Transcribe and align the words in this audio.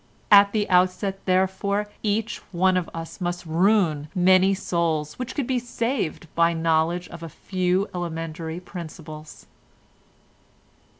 At 0.31 0.51
the 0.51 0.67
outset, 0.67 1.19
therefore, 1.25 1.87
each 2.01 2.39
one 2.51 2.75
of 2.75 2.89
us 2.91 3.21
must 3.21 3.45
ruin 3.45 4.07
many 4.15 4.55
souls 4.55 5.19
which 5.19 5.35
could 5.35 5.45
be 5.45 5.59
saved 5.59 6.25
by 6.33 6.53
knowledge 6.53 7.07
of 7.09 7.21
a 7.21 7.29
few 7.29 7.87
elementary 7.93 8.59
principles." 8.59 9.45